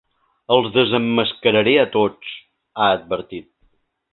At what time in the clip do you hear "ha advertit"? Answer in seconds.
2.87-3.51